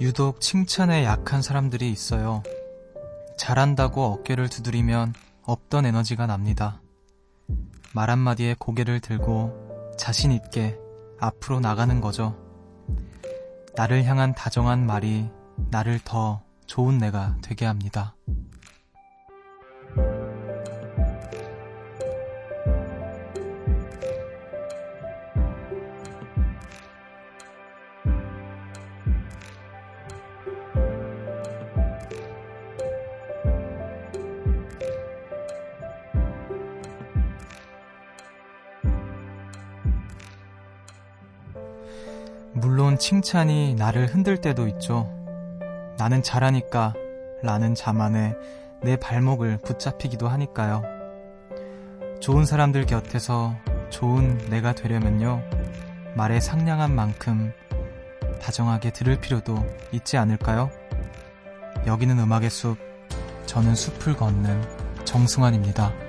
[0.00, 2.42] 유독 칭찬에 약한 사람들이 있어요.
[3.38, 6.82] 잘한다고 어깨를 두드리면 없던 에너지가 납니다.
[7.94, 10.78] 말 한마디에 고개를 들고 자신 있게
[11.18, 12.36] 앞으로 나가는 거죠.
[13.74, 15.30] 나를 향한 다정한 말이
[15.70, 18.15] 나를 더 좋은 내가 되게 합니다.
[42.96, 45.10] 물론 칭찬이 나를 흔들 때도 있죠.
[45.98, 46.94] 나는 잘하니까
[47.42, 48.34] 라는 자만에
[48.80, 50.82] 내 발목을 붙잡히기도 하니까요.
[52.20, 53.54] 좋은 사람들 곁에서
[53.90, 55.42] 좋은 내가 되려면요.
[56.14, 57.52] 말의 상냥한 만큼
[58.40, 59.56] 다정하게 들을 필요도
[59.92, 60.70] 있지 않을까요?
[61.86, 62.78] 여기는 음악의 숲,
[63.44, 66.05] 저는 숲을 걷는 정승환입니다.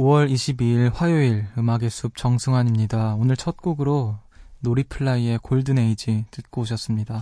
[0.00, 3.16] 5월 22일 화요일 음악의 숲 정승환입니다.
[3.16, 4.18] 오늘 첫 곡으로
[4.60, 7.20] 노리플라이의 Golden Age 듣고 오셨습니다.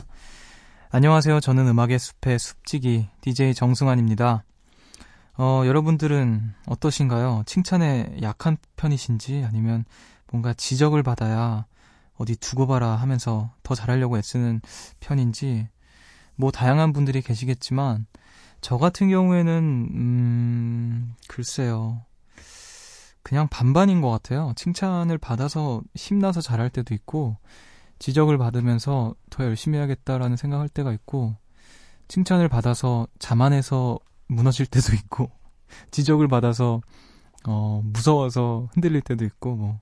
[0.91, 1.41] 안녕하세요.
[1.41, 4.45] 저는 음악의 숲의 숲지기 DJ 정승환입니다.
[5.39, 7.43] 어, 여러분들은 어떠신가요?
[7.47, 9.85] 칭찬에 약한 편이신지 아니면
[10.31, 11.67] 뭔가 지적을 받아야
[12.15, 14.61] 어디 두고 봐라 하면서 더 잘하려고 애쓰는
[15.01, 15.67] 편인지
[16.37, 18.07] 뭐 다양한 분들이 계시겠지만
[18.61, 22.05] 저 같은 경우에는 음 글쎄요.
[23.23, 24.53] 그냥 반반인 것 같아요.
[24.57, 27.37] 칭찬을 받아서 힘나서 잘할 때도 있고,
[27.99, 31.37] 지적을 받으면서 더 열심히 해야겠다라는 생각할 때가 있고,
[32.09, 33.99] 칭찬을 받아서 자만해서
[34.29, 35.31] 무너질 때도 있고,
[35.91, 36.81] 지적을 받아서,
[37.47, 39.81] 어, 무서워서 흔들릴 때도 있고, 뭐,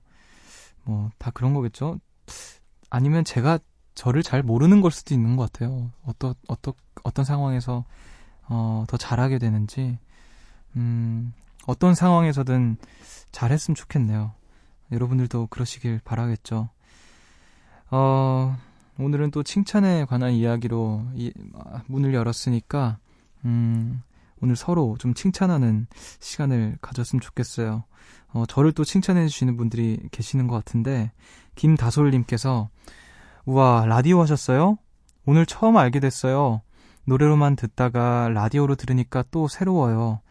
[0.83, 1.99] 뭐, 다 그런 거겠죠?
[2.89, 3.59] 아니면 제가
[3.95, 5.91] 저를 잘 모르는 걸 수도 있는 것 같아요.
[6.05, 6.73] 어떤, 어떤,
[7.03, 7.85] 어떤 상황에서,
[8.49, 9.99] 어, 더 잘하게 되는지,
[10.75, 11.33] 음,
[11.67, 12.77] 어떤 상황에서든
[13.31, 14.31] 잘했으면 좋겠네요.
[14.91, 16.69] 여러분들도 그러시길 바라겠죠.
[17.91, 18.57] 어,
[18.97, 21.31] 오늘은 또 칭찬에 관한 이야기로 이,
[21.87, 22.97] 문을 열었으니까,
[23.45, 24.01] 음,
[24.41, 25.87] 오늘 서로 좀 칭찬하는
[26.19, 27.83] 시간을 가졌으면 좋겠어요.
[28.29, 31.11] 어, 저를 또 칭찬해 주시는 분들이 계시는 것 같은데,
[31.55, 32.69] 김다솔님께서,
[33.45, 34.77] 우와, 라디오 하셨어요?
[35.25, 36.61] 오늘 처음 알게 됐어요.
[37.03, 40.21] 노래로만 듣다가 라디오로 들으니까 또 새로워요.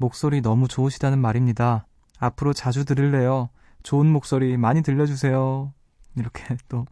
[0.00, 1.86] 목소리 너무 좋으시다는 말입니다.
[2.18, 3.50] 앞으로 자주 들을래요.
[3.82, 5.74] 좋은 목소리 많이 들려주세요.
[6.16, 6.86] 이렇게 또,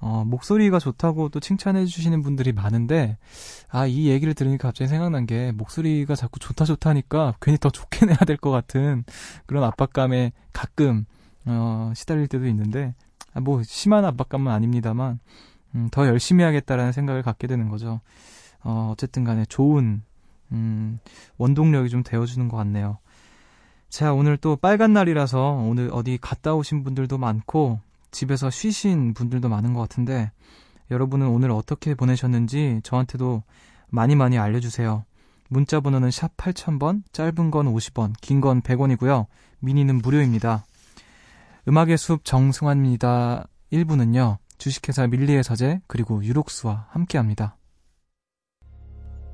[0.00, 3.16] 어, 목소리가 좋다고 또 칭찬해 주시는 분들이 많은데,
[3.70, 8.06] 아, 이 얘기를 들으니까 갑자기 생각난 게, 목소리가 자꾸 좋다 좋다 하니까 괜히 더 좋게
[8.06, 9.04] 내야 될 것 같은
[9.46, 11.06] 그런 압박감에 가끔,
[11.46, 12.96] 어, 시달릴 때도 있는데,
[13.34, 15.20] 아, 뭐, 심한 압박감은 아닙니다만,
[15.76, 18.00] 음, 더 열심히 하겠다라는 생각을 갖게 되는 거죠.
[18.64, 20.02] 어, 어쨌든 간에 좋은
[20.52, 20.98] 음,
[21.38, 22.98] 원동력이 좀 되어주는 것 같네요.
[23.88, 29.74] 자, 오늘 또 빨간 날이라서 오늘 어디 갔다 오신 분들도 많고 집에서 쉬신 분들도 많은
[29.74, 30.30] 것 같은데
[30.90, 33.42] 여러분은 오늘 어떻게 보내셨는지 저한테도
[33.88, 35.04] 많이 많이 알려주세요.
[35.48, 39.26] 문자 번호는 샵 8000번, 짧은 건 50원, 긴 건 100원이고요.
[39.60, 40.64] 미니는 무료입니다.
[41.68, 43.46] 음악의 숲 정승환입니다.
[43.72, 44.38] 1부는요.
[44.58, 47.56] 주식회사 밀리의 서재 그리고 유록스와 함께합니다.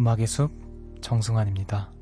[0.00, 0.50] 음악의 숲
[1.02, 1.92] 정승환입니다.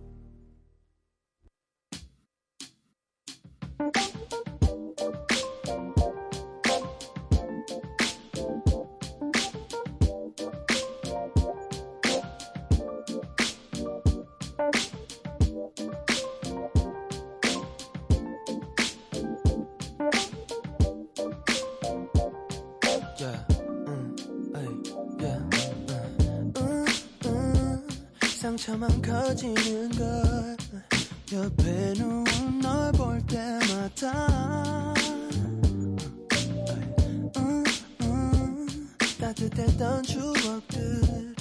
[39.28, 41.34] 따뜻했던 추억들을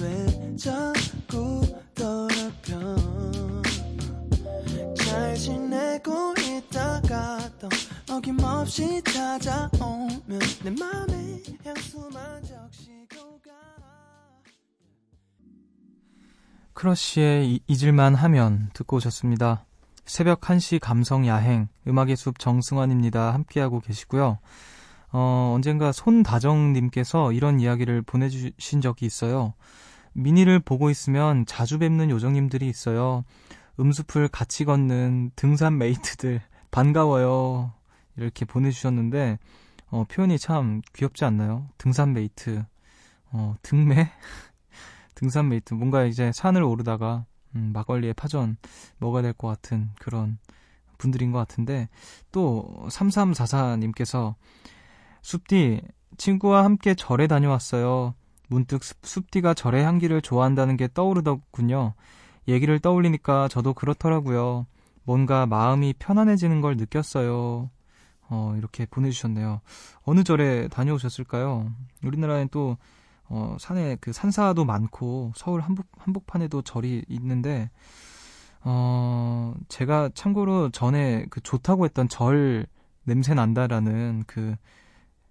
[0.00, 1.60] 왜 자꾸
[1.92, 2.78] 더럽혀
[4.94, 7.68] 잘 지내고 있다가 또
[8.08, 13.50] 어김없이 찾아오면 내 맘에 향수만 적시고 가
[16.74, 19.64] 크러쉬의 잊을만 하면 듣고 오셨습니다.
[20.04, 23.34] 새벽 1시 감성 야행 음악의 숲 정승환입니다.
[23.34, 24.38] 함께하고 계시고요.
[25.12, 29.54] 어, 언젠가 손다정님께서 이런 이야기를 보내주신 적이 있어요.
[30.12, 33.24] 미니를 보고 있으면 자주 뵙는 요정님들이 있어요.
[33.80, 37.72] 음숲을 같이 걷는 등산 mate들 반가워요.
[38.16, 39.38] 이렇게 보내주셨는데
[39.90, 41.68] 어, 표현이 참 귀엽지 않나요?
[41.78, 42.64] 등산 mate,
[43.32, 44.10] 어, 등매?
[45.14, 47.24] 등산 mate 뭔가 이제 산을 오르다가
[47.54, 48.56] 음, 막걸리에 파전
[48.98, 50.38] 먹어야 될 것 같은 그런
[50.98, 51.88] 분들인 것 같은데
[52.32, 54.34] 또 3344님께서
[55.22, 55.82] 숲디
[56.16, 58.14] 친구와 함께 절에 다녀왔어요.
[58.48, 61.94] 문득 숲디가 절의 향기를 좋아한다는 게 떠오르더군요.
[62.48, 64.66] 얘기를 떠올리니까 저도 그렇더라고요.
[65.04, 67.70] 뭔가 마음이 편안해지는 걸 느꼈어요.
[68.30, 69.60] 어, 이렇게 보내주셨네요.
[70.02, 71.72] 어느 절에 다녀오셨을까요?
[72.04, 72.76] 우리나라엔 또
[73.30, 77.70] 어, 산에 그 산사도 많고 서울 한복 한복판에도 절이 있는데
[78.62, 82.66] 어, 제가 참고로 전에 그 좋다고 했던 절
[83.04, 84.56] 냄새 난다라는 그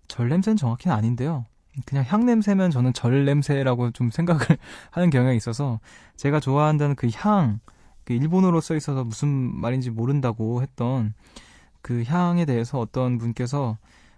[0.08, 1.46] 절 냄새는 정확히는 아닌데요.
[1.86, 4.42] 그냥 향 냄새면 저는 절 냄새라고 좀 생각을
[4.92, 5.80] 하는 경향이 있어서
[6.16, 7.60] 제가 좋아한다는 그 향,
[8.04, 11.14] 그 일본어로 써 있어서 무슨 말인지 모른다고 했던
[11.82, 13.78] 그 향에 대해서 어떤 분께서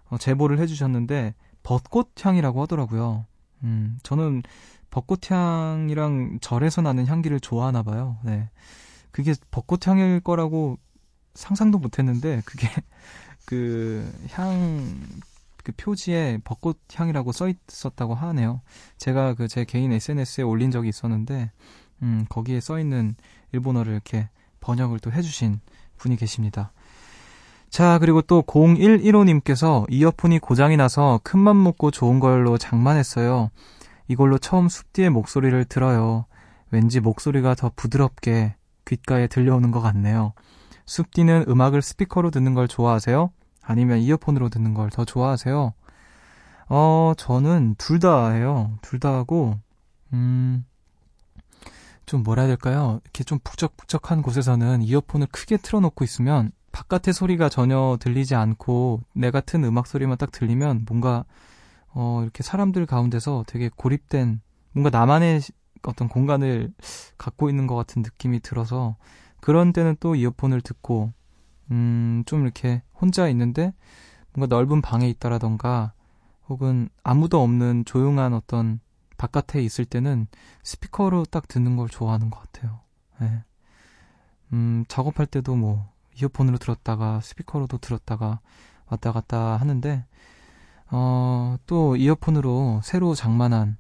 [0.10, 3.26] 어, 제보를 해주셨는데 벚꽃 향이라고 하더라고요.
[3.64, 4.44] 음, 저는
[4.90, 8.18] 벚꽃 향이랑 절에서 나는 향기를 좋아하나 봐요.
[8.24, 8.50] 네.
[9.12, 10.78] 그게 벚꽃 향일 거라고
[11.34, 12.68] 상상도 못 했는데, 그게
[13.46, 15.00] 그 향,
[15.64, 18.62] 그 표지에 벚꽃 향이라고 써 있었다고 하네요.
[18.98, 21.52] 제가 그 제 개인 SNS에 올린 적이 있었는데,
[22.04, 23.16] 음, 거기에 써 있는
[23.52, 24.30] 일본어를 이렇게
[24.62, 25.60] 번역을 또 해주신
[25.98, 26.72] 분이 계십니다.
[27.70, 33.52] 자, 그리고 또 0115님께서 이어폰이 고장이 나서 큰맘 먹고 좋은 걸로 장만했어요.
[34.08, 36.26] 이걸로 처음 숲디의 목소리를 들어요.
[36.72, 40.34] 왠지 목소리가 더 부드럽게 귓가에 들려오는 것 같네요.
[40.86, 43.32] 숲디는 음악을 스피커로 듣는 걸 좋아하세요?
[43.70, 45.74] 아니면 이어폰으로 듣는 걸 더 좋아하세요?
[46.70, 48.78] 어, 저는 둘 다 해요.
[48.82, 49.58] 둘 다 하고,
[50.14, 50.66] 음,
[52.06, 53.00] 좀 뭐라 해야 될까요?
[53.04, 59.64] 이렇게 좀 북적북적한 곳에서는 이어폰을 크게 틀어놓고 있으면 바깥의 소리가 전혀 들리지 않고 내 같은
[59.64, 61.26] 음악 소리만 딱 들리면 뭔가
[61.94, 64.42] 어 이렇게 사람들 가운데서 되게 고립된
[64.74, 65.42] 뭔가 나만의
[65.84, 66.74] 어떤 공간을
[67.18, 68.96] 갖고 있는 것 같은 느낌이 들어서
[69.42, 71.14] 그런 때는 또 이어폰을 듣고
[71.72, 73.74] 음 좀 이렇게 혼자 있는데
[74.34, 75.94] 뭔가 넓은 방에 있다라던가
[76.48, 78.80] 혹은 아무도 없는 조용한 어떤
[79.18, 80.28] 바깥에 있을 때는
[80.64, 82.82] 스피커로 딱 듣는 걸 좋아하는 것 같아요.
[83.20, 83.44] 네.
[84.54, 88.40] 음, 작업할 때도 뭐 이어폰으로 들었다가 스피커로도 들었다가
[88.88, 90.06] 왔다 갔다 하는데
[90.92, 93.78] 어, 또 이어폰으로 새로 장만한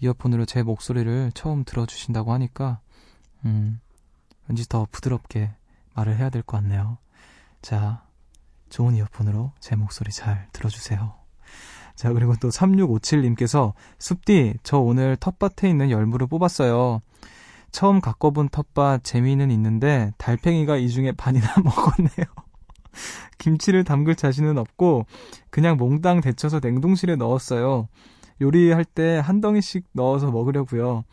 [0.00, 2.80] 이어폰으로 제 목소리를 처음 들어주신다고 하니까
[3.44, 3.80] 음,
[4.48, 5.52] 왠지 더 부드럽게
[5.94, 6.98] 말을 해야 될 것 같네요.
[7.62, 8.04] 자,
[8.68, 11.14] 좋은 이어폰으로 제 목소리 잘 들어주세요.
[11.94, 17.00] 자, 그리고 또 3657님께서 숲디, 저 오늘 텃밭에 있는 열무를 뽑았어요.
[17.72, 22.26] 처음 갖고본 텃밭 재미는 있는데 달팽이가 이 중에 반이나 먹었네요.
[23.38, 25.06] 김치를 담글 자신은 없고
[25.50, 27.88] 그냥 몽땅 데쳐서 냉동실에 넣었어요.
[28.40, 31.04] 요리할 때 한 덩이씩 넣어서 먹으려고요.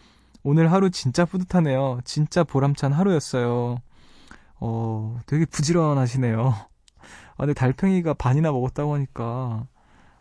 [0.43, 1.99] 오늘 하루 진짜 뿌듯하네요.
[2.03, 3.77] 진짜 보람찬 하루였어요.
[4.65, 6.47] 어, 되게 부지런하시네요.
[6.47, 9.67] 아, 근데 달팽이가 반이나 먹었다고 하니까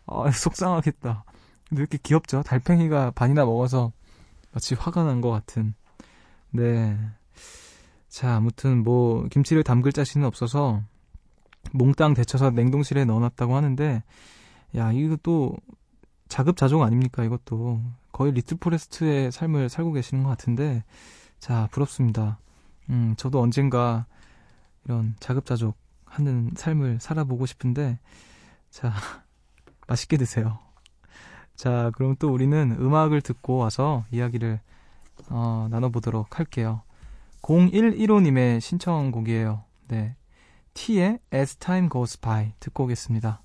[0.05, 1.23] 아, 속상하겠다.
[1.69, 2.43] 근데 이렇게 귀엽죠?
[2.43, 3.93] 달팽이가 반이나 먹어서
[4.51, 5.75] 마치 화가 난 것 같은.
[6.51, 6.97] 네.
[8.09, 10.83] 자, 아무튼 뭐 김치를 담글 자신은 없어서
[11.71, 14.03] 몽땅 데쳐서 냉동실에 넣어놨다고 하는데,
[14.75, 15.55] 야, 이거 또
[16.27, 17.23] 자급자족 아닙니까?
[17.23, 17.81] 이것도
[18.11, 20.83] 거의 리틀 포레스트의 삶을 살고 계시는 것 같은데,
[21.39, 22.39] 자, 부럽습니다.
[22.89, 24.05] 음, 저도 언젠가
[24.85, 25.75] 이런 자급자족
[26.05, 27.99] 하는 삶을 살아보고 싶은데,
[28.69, 28.93] 자,
[29.87, 30.59] 맛있게 드세요.
[31.55, 34.59] 자, 그럼 또 우리는 음악을 듣고 와서 이야기를
[35.29, 36.81] 어, 나눠보도록 할게요.
[37.41, 39.63] 0115님의 신청곡이에요.
[39.87, 40.15] 네.
[40.73, 43.43] T의 As Time Goes By 듣고 오겠습니다.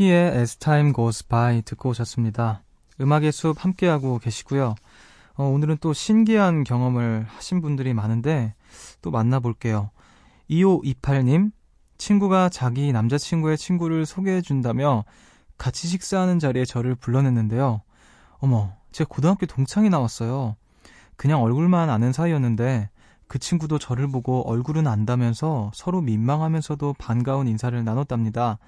[0.00, 2.62] T의 As Time Goes By 듣고 오셨습니다.
[3.02, 4.74] 음악의 숲 함께하고 계시고요.
[5.34, 8.54] 어, 오늘은 또 신기한 경험을 하신 분들이 많은데
[9.02, 9.90] 또 만나볼게요.
[10.48, 11.52] 2528님,
[11.98, 15.04] 친구가 자기 남자친구의 친구를 소개해준다며
[15.58, 17.82] 같이 식사하는 자리에 저를 불러냈는데요.
[18.38, 20.56] 어머, 제 고등학교 동창이 나왔어요.
[21.16, 22.88] 그냥 얼굴만 아는 사이였는데
[23.28, 28.58] 그 친구도 저를 보고 얼굴은 안다면서 서로 민망하면서도 반가운 인사를 나눴답니다.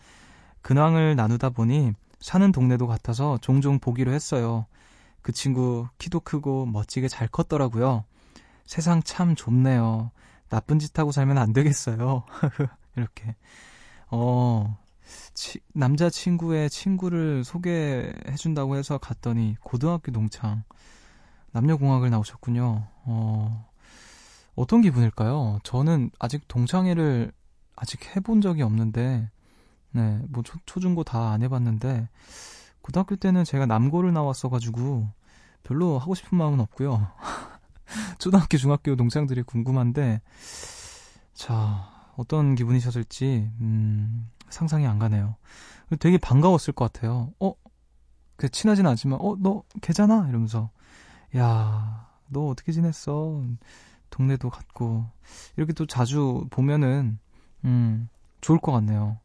[0.62, 4.66] 근황을 나누다 보니 사는 동네도 같아서 종종 보기로 했어요.
[5.20, 8.04] 그 친구 키도 크고 멋지게 잘 컸더라고요.
[8.64, 10.10] 세상 참 좁네요.
[10.48, 12.24] 나쁜 짓 하고 살면 안 되겠어요.
[12.96, 13.34] 이렇게.
[14.10, 14.78] 어,
[15.34, 20.62] 치, 남자친구의 친구를 소개해준다고 해서 갔더니 고등학교 동창.
[21.52, 22.86] 남녀공학을 나오셨군요.
[23.04, 23.68] 어,
[24.54, 25.60] 어떤 기분일까요?
[25.62, 27.32] 저는 아직 동창회를
[27.76, 29.30] 아직 해본 적이 없는데,
[29.92, 32.08] 네, 뭐 초, 초중고 다 안 해봤는데,
[32.82, 35.08] 고등학교 때는 제가 남고를 나왔어가지고,
[35.62, 37.08] 별로 하고 싶은 마음은 없고요.
[38.18, 40.20] 초등학교, 중학교 동창들이 궁금한데,
[41.34, 45.36] 자, 어떤 기분이셨을지, 음, 상상이 안 가네요.
[46.00, 47.32] 되게 반가웠을 것 같아요.
[47.40, 47.54] 어?
[48.36, 50.26] 그 친하진 않지만, 어, 너 걔잖아?
[50.28, 50.70] 이러면서,
[51.36, 53.42] 야, 너 어떻게 지냈어?
[54.10, 55.06] 동네도 같고,
[55.56, 57.18] 이렇게 또 자주 보면은,
[57.64, 58.08] 음,
[58.40, 59.18] 좋을 것 같네요.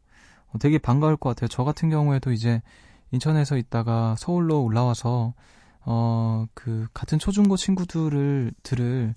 [0.52, 1.48] 어, 되게 반가울 것 같아요.
[1.48, 2.62] 저 같은 경우에도 이제
[3.10, 5.34] 인천에서 있다가 서울로 올라와서
[5.80, 9.14] 어, 그 같은 초중고 친구들을 들을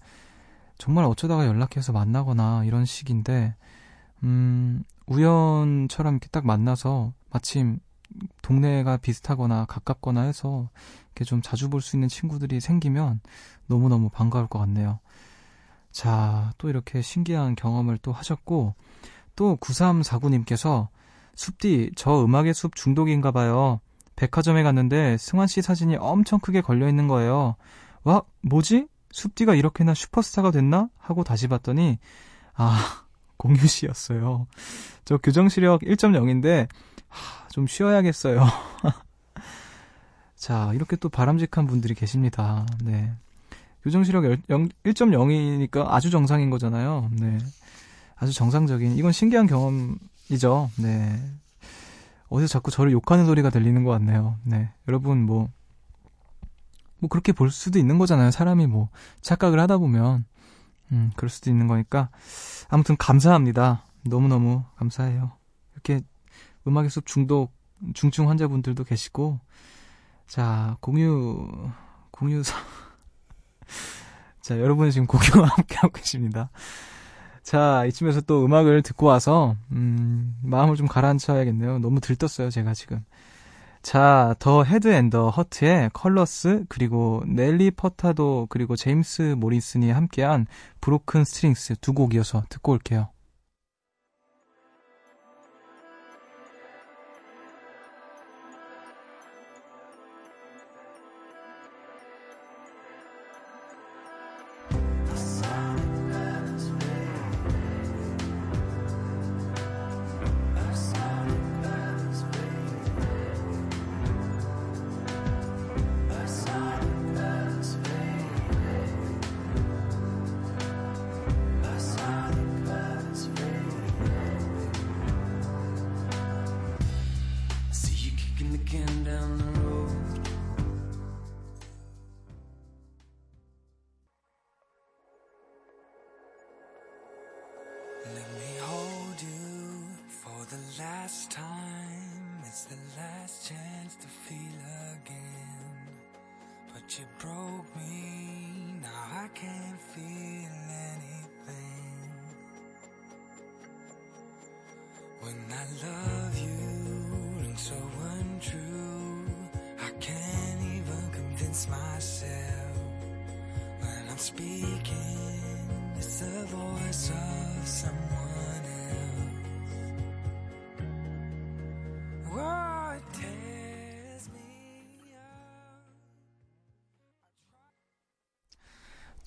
[0.77, 3.55] 정말 어쩌다가 연락해서 만나거나 이런 식인데
[4.23, 7.79] 음, 우연처럼 이렇게 딱 만나서 마침
[8.41, 10.69] 동네가 비슷하거나 가깝거나 해서
[11.05, 13.21] 이렇게 좀 자주 볼 수 있는 친구들이 생기면
[13.67, 14.99] 너무너무 반가울 것 같네요.
[15.91, 18.75] 자, 또 이렇게 신기한 경험을 또 하셨고,
[19.35, 20.87] 또 9349님께서
[21.41, 23.79] 숲디, 저 음악의 숲 중독인가 봐요.
[24.15, 27.55] 백화점에 갔는데 승환 씨 사진이 엄청 크게 걸려 있는 거예요.
[28.03, 28.87] 와, 뭐지?
[29.11, 30.89] 숲디가 이렇게나 슈퍼스타가 됐나?
[30.99, 31.97] 하고 다시 봤더니,
[32.53, 33.05] 아,
[33.37, 34.45] 공유 씨였어요.
[35.03, 36.67] 저 교정 시력 1.0인데,
[37.09, 38.45] 하, 좀 쉬어야겠어요.
[40.35, 42.67] 자, 이렇게 또 바람직한 분들이 계십니다.
[42.83, 43.11] 네.
[43.83, 47.09] 교정 시력 1.0이니까 아주 정상인 거잖아요.
[47.19, 47.39] 네.
[48.15, 49.97] 아주 정상적인, 이건 신기한 경험
[50.31, 50.71] 이죠.
[50.77, 51.21] 네.
[52.29, 54.37] 어디서 자꾸 저를 욕하는 소리가 들리는 것 같네요.
[54.43, 54.69] 네.
[54.87, 55.49] 여러분, 뭐,
[56.99, 58.31] 뭐, 그렇게 볼 수도 있는 거잖아요.
[58.31, 58.87] 사람이 뭐,
[59.19, 60.25] 착각을 하다 보면,
[60.93, 62.09] 음, 그럴 수도 있는 거니까.
[62.69, 63.83] 아무튼, 감사합니다.
[64.05, 65.33] 너무너무 감사해요.
[65.73, 66.01] 이렇게,
[66.65, 67.51] 음악의 숲 중독,
[67.93, 69.41] 중증 환자분들도 계시고,
[70.27, 71.49] 자, 공유,
[72.11, 72.55] 공유사.
[74.39, 76.49] 자, 여러분이 지금 공유와 함께하고 계십니다.
[77.43, 81.79] 자, 이쯤에서 또 음악을 듣고 와서, 음, 마음을 좀 가라앉혀야겠네요.
[81.79, 83.03] 너무 들떴어요, 제가 지금.
[83.81, 90.45] 자, The Head and the Heart의 Colors, 그리고 넬리 퍼타도, 그리고 제임스 모리슨이 함께한
[90.81, 93.09] 브로큰 스트링스 두 곡 이어서 듣고 올게요.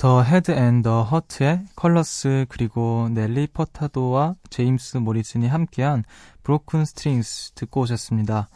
[0.04, 6.04] The Head and the Heart의 Colors 그리고 넬리 퍼타도와 제임스 모리슨이 함께한
[6.43, 8.49] Broken Strings 듣고 오셨습니다.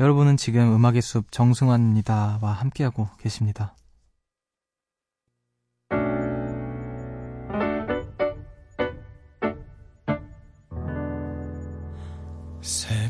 [0.00, 3.74] 여러분은 지금 음악의 숲 정승환입니다와 함께하고 계십니다.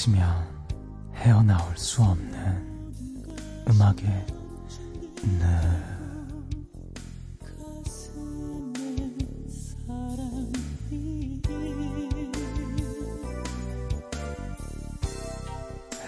[0.00, 0.48] 번 빠지면
[1.14, 2.94] 헤어나올 수 없는
[3.68, 4.26] 음악의
[9.84, 11.42] 사랑이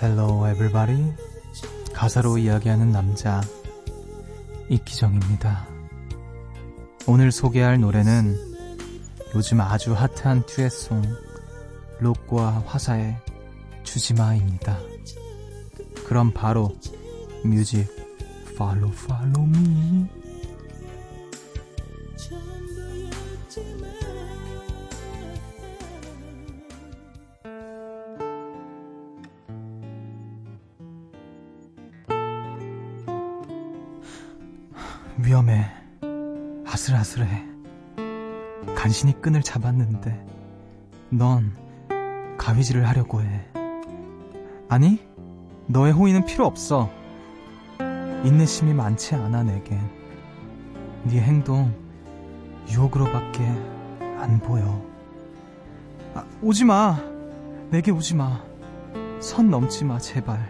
[0.00, 1.12] Hello everybody.
[1.92, 3.42] 가사로 이야기하는 남자
[4.70, 5.66] 이기정입니다.
[7.06, 8.36] 오늘 소개할 노래는
[9.34, 11.02] 요즘 아주 핫한 듀엣송
[12.00, 13.31] 록과 화사의
[13.82, 14.78] 주지마입니다.
[16.06, 16.76] 그럼 바로
[17.44, 17.86] 뮤직
[18.56, 20.06] 팔로 팔로 미
[35.18, 35.70] 위험해.
[36.66, 37.44] 아슬아슬해.
[38.74, 40.26] 간신히 끈을 잡았는데
[41.10, 41.56] 넌
[42.38, 43.46] 가위질을 하려고 해.
[44.72, 44.98] 아니,
[45.66, 46.88] 너의 호의는 필요 없어.
[48.24, 49.78] 인내심이 많지 않아 내겐.
[51.04, 51.74] 네 행동
[52.70, 53.44] 유혹으로밖에
[54.18, 54.82] 안 보여.
[56.14, 56.98] 아, 오지 마.
[57.68, 58.40] 내게 오지 마.
[59.20, 60.40] 선 넘지 마, 제발.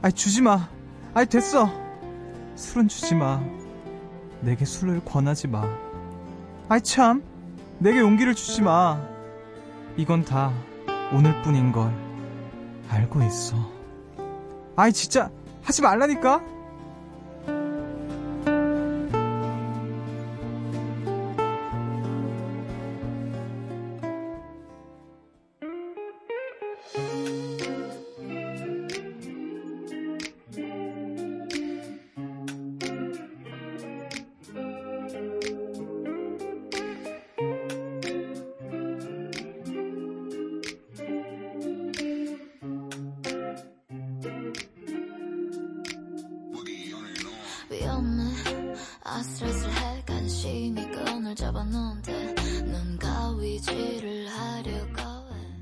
[0.00, 0.70] 아이, 주지 마.
[1.12, 1.68] 아이, 됐어.
[2.54, 3.38] 술은 주지 마.
[4.40, 5.68] 내게 술을 권하지 마.
[6.70, 7.22] 아이 참,
[7.80, 8.98] 내게 용기를 주지 마.
[9.98, 10.54] 이건 다
[11.12, 12.09] 오늘뿐인 걸
[12.90, 13.56] 알고 있어.
[14.76, 15.30] 아이 진짜
[15.62, 16.42] 하지 말라니까.
[52.66, 55.00] 넌 가위질을 하려고
[55.34, 55.60] 해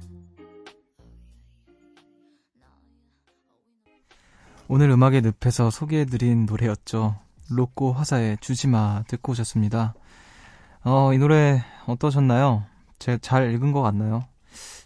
[4.69, 7.19] 오늘 음악의 늪에서 소개해드린 노래였죠.
[7.51, 9.95] 로꼬 화사의 주지마 듣고 오셨습니다.
[10.85, 12.65] 어, 이 노래 어떠셨나요?
[12.99, 14.25] 제가 잘 읽은 것 같나요?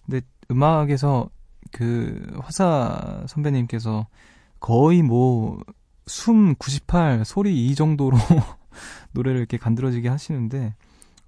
[0.07, 1.29] 근데 음악에서
[1.73, 4.07] 그 화사 선배님께서
[4.61, 5.59] 거의 뭐
[6.07, 8.17] 숨 98, 소리 2 정도로
[9.13, 10.75] 노래를 이렇게 간드러지게 하시는데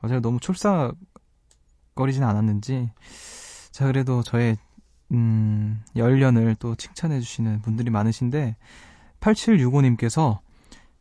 [0.04, 2.90] 어, 제가 너무 촐싹거리진 않았는지
[3.72, 4.56] 자 그래도 저의
[5.12, 8.56] 음, 열연을 또 칭찬해 주시는 분들이 많으신데,
[9.20, 10.40] 8765님께서,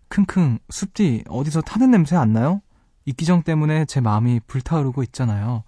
[0.10, 2.62] 킁킁, 숲디, 어디서 타는 냄새 안 나요?
[3.06, 5.64] 이기정 때문에 제 마음이 불타오르고 있잖아요.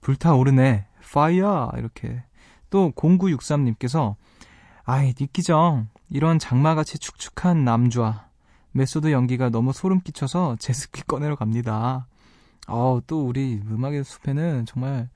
[0.00, 1.72] 불타오르네, 파이어!
[1.76, 2.24] 이렇게.
[2.70, 4.16] 또, 0963님께서,
[4.84, 8.28] 아이, 이기정, 이런 장마같이 축축한 남좌.
[8.72, 12.08] method 연기가 너무 소름 끼쳐서 제습기 꺼내러 갑니다.
[12.66, 15.08] 어, 또 우리 음악의 숲에는 정말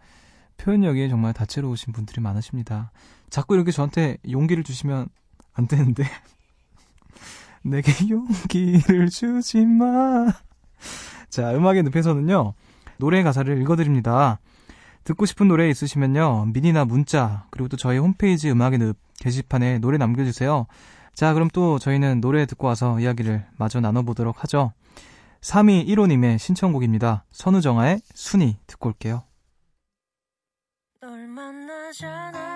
[0.58, 2.90] 표현력이 정말 다채로우신 분들이 많으십니다.
[3.30, 5.08] 자꾸 이렇게 저한테 용기를 주시면
[5.54, 6.04] 안 되는데.
[7.62, 10.26] 내게 용기를 주지 마.
[11.28, 12.54] 자, 음악의 늪에서는요,
[12.98, 14.38] 노래 가사를 읽어드립니다.
[15.04, 20.66] 듣고 싶은 노래 있으시면요, 미니나 문자, 그리고 또 저희 홈페이지 음악의 늪 게시판에 노래 남겨주세요.
[21.14, 24.72] 자, 그럼 또 저희는 노래 듣고 와서 이야기를 마저 나눠보도록 하죠.
[25.40, 27.24] 3215님의 신청곡입니다.
[27.31, 29.24] 선우정아의 순이 듣고 올게요.
[31.01, 32.47] 널 만나잖아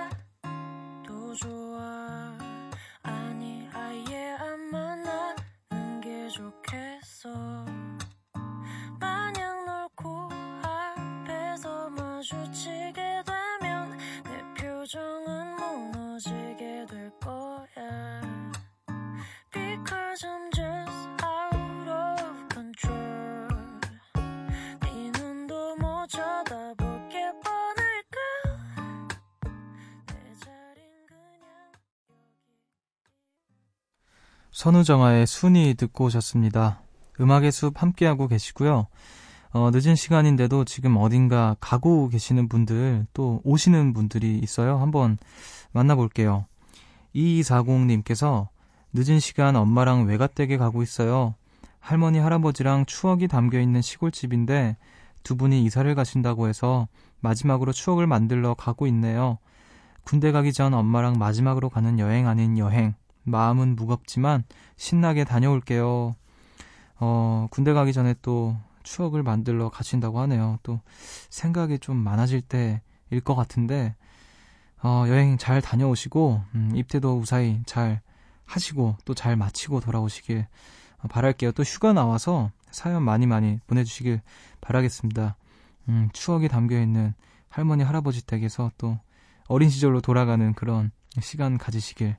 [34.63, 36.83] 선우정아의 순위 듣고 오셨습니다.
[37.21, 38.87] 음악의 숲 함께하고 계시고요.
[39.51, 44.79] 어, 늦은 시간인데도 지금 어딘가 가고 계시는 분들 또 오시는 분들이 있어요.
[44.79, 45.19] 한번
[45.73, 46.47] 만나볼게요.
[47.13, 48.51] 2240님께서
[48.93, 51.35] 늦은 시간 엄마랑 외갓댁에 가고 있어요.
[51.81, 54.77] 할머니, 할아버지랑 추억이 담겨 있는 시골집인데
[55.25, 56.87] 두 분이 이사를 가신다고 해서
[57.19, 59.39] 마지막으로 추억을 만들러 가고 있네요.
[60.05, 62.95] 군대 가기 전 엄마랑 마지막으로 가는 여행 아닌 여행.
[63.25, 64.45] 마음은 무겁지만
[64.77, 66.15] 신나게 다녀올게요.
[67.01, 70.59] 어, 군대 가기 전에 또 추억을 만들러 가신다고 하네요.
[70.63, 70.81] 또
[71.31, 73.95] 생각이 좀 많아질 때일 것 같은데,
[74.83, 78.01] 어, 여행 잘 다녀오시고, 음, 입대도 무사히 잘
[78.45, 80.47] 하시고, 또 잘 마치고 돌아오시길
[81.09, 81.53] 바랄게요.
[81.53, 84.21] 또 휴가 나와서 사연 많이 많이 보내주시길
[84.61, 85.37] 바라겠습니다.
[85.89, 87.15] 음, 추억이 담겨있는
[87.49, 88.99] 할머니, 할아버지 댁에서 또
[89.49, 92.19] 어린 시절로 돌아가는 그런 시간 가지시길 바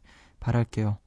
[0.51, 0.97] 랄게요.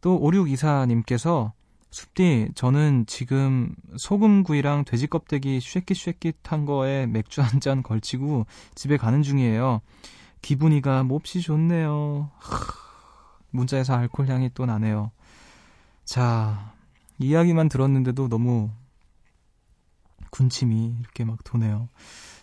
[0.00, 1.52] 또 5624님께서
[1.90, 9.80] 숲디 저는 지금 소금구이랑 돼지 껍데기 쉐킷쉐킷한 거에 맥주 한 잔 걸치고 집에 가는 중이에요.
[10.42, 12.30] 기분이가 몹시 좋네요.
[12.38, 12.58] 하,
[13.50, 15.10] 문자에서 알코올 향이 또 나네요.
[16.04, 16.74] 자,
[17.18, 18.70] 이야기만 들었는데도 너무
[20.30, 21.88] 군침이 이렇게 막 도네요.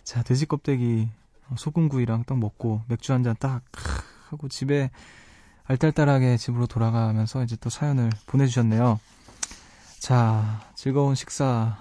[0.02, 1.08] 자, 돼지 껍데기
[1.56, 3.62] 소금구이랑 딱 먹고 맥주 한 잔 딱
[4.30, 4.90] 하고 집에
[5.64, 9.00] 알딸딸하게 집으로 돌아가면서 이제 또 사연을 보내주셨네요.
[9.98, 11.74] 자, 즐거운 식사를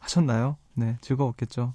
[0.00, 0.56] 하셨나요?
[0.74, 1.74] 네, 즐거웠겠죠.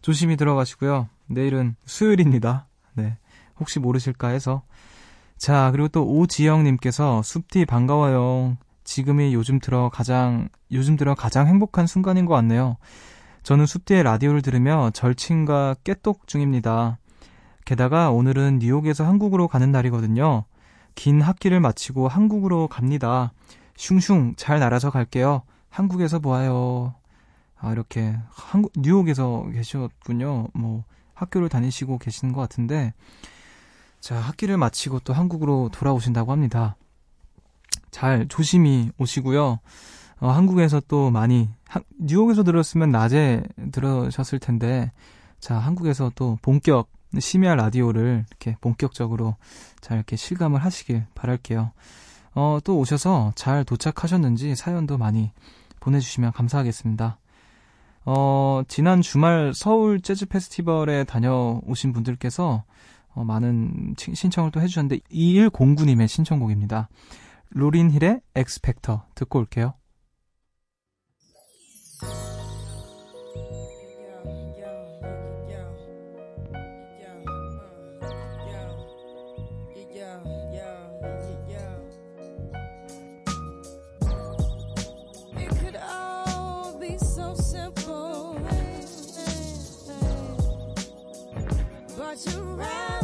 [0.00, 1.08] 조심히 들어가시고요.
[1.26, 2.66] 내일은 수요일입니다.
[2.94, 3.18] 네,
[3.58, 4.62] 혹시 모르실까 해서.
[5.36, 8.56] 자, 그리고 또 오지영님께서 숲티 반가워요.
[8.84, 12.76] 지금이 요즘 들어 가장, 요즘 들어 가장 행복한 순간인 것 같네요.
[13.42, 16.98] 저는 숲디의 라디오를 들으며 절친과 깨똑 중입니다.
[17.68, 20.44] 게다가 오늘은 뉴욕에서 한국으로 가는 날이거든요.
[20.94, 23.34] 긴 학기를 마치고 한국으로 갑니다.
[23.76, 25.42] 슝슝 잘 날아서 갈게요.
[25.68, 26.94] 한국에서 보아요.
[27.58, 30.46] 아, 이렇게 한국 뉴욕에서 계셨군요.
[30.54, 32.94] 뭐 학교를 다니시고 계시는 것 같은데
[34.00, 36.74] 자, 학기를 마치고 또 한국으로 돌아오신다고 합니다.
[37.90, 39.58] 잘 조심히 오시고요.
[40.20, 44.90] 어, 한국에서 또 많이 하, 뉴욕에서 들었으면 낮에 들으셨을 텐데
[45.38, 49.36] 자, 한국에서 또 본격 심야 라디오를 이렇게 본격적으로
[49.80, 51.72] 잘 이렇게 실감을 하시길 바랄게요.
[52.34, 55.32] 어, 또 오셔서 잘 도착하셨는지 사연도 많이
[55.80, 57.18] 보내주시면 감사하겠습니다.
[58.04, 62.64] 어, 지난 주말 서울 재즈 페스티벌에 다녀오신 분들께서
[63.14, 66.88] 어, 많은 신청을 또 해주셨는데 2109님의 신청곡입니다.
[67.50, 69.74] 로린 힐의 엑스펙터 듣고 올게요.
[92.26, 92.97] around.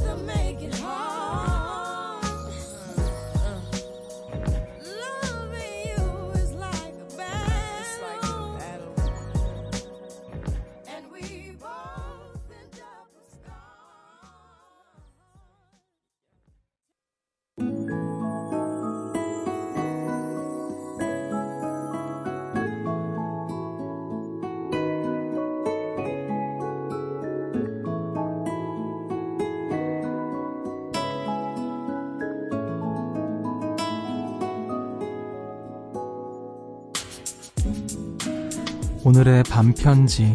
[39.07, 40.35] 오늘의 반편지.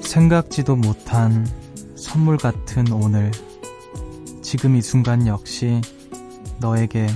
[0.00, 1.46] 생각지도 못한
[1.94, 3.30] 선물 같은 오늘.
[4.42, 5.80] 지금 이 순간 역시
[6.58, 7.06] 너에게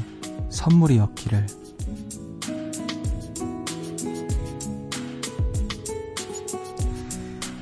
[0.50, 1.46] 선물이었기를.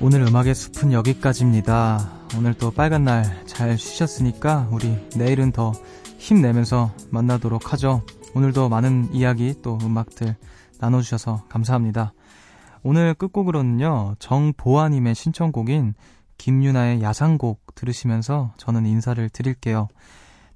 [0.02, 2.12] 오늘 음악의 숲은 여기까지입니다.
[2.36, 5.72] 오늘 또 빨간 날 잘 쉬셨으니까 우리 내일은 더
[6.18, 8.02] 힘내면서 만나도록 하죠.
[8.34, 10.34] 오늘도 많은 이야기 또 음악들
[10.80, 12.12] 나눠주셔서 감사합니다.
[12.82, 15.94] 오늘 끝곡으로는요, 정보아님의 신청곡인
[16.36, 19.88] 김유나의 야상곡 들으시면서 저는 인사를 드릴게요.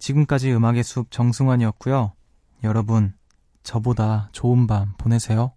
[0.01, 2.13] 지금까지 음악의 숲 정승환이었고요.
[2.65, 3.15] 여러분,
[3.63, 5.53] 저보다 좋은 밤 보내세요.